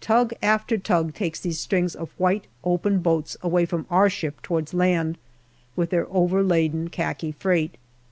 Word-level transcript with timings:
Tug 0.00 0.32
after 0.42 0.78
tug 0.78 1.14
takes 1.14 1.38
these 1.38 1.60
strings 1.60 1.94
of 1.94 2.10
white 2.18 2.48
open 2.64 2.98
boats 2.98 3.36
away 3.40 3.64
from 3.66 3.86
our 3.88 4.10
ship 4.10 4.42
towards 4.42 4.74
land, 4.74 5.16
with 5.76 5.90
their 5.90 6.06
overladen 6.12 6.88
khaki 6.90 7.30
freight. 7.30 7.76